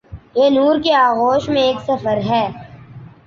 یہ 0.35 0.49
نور 0.49 0.75
کے 0.83 0.93
آغوش 0.95 1.49
میں 1.49 1.61
ایک 1.61 1.79
سفر 1.87 2.17
ہے۔ 2.29 2.45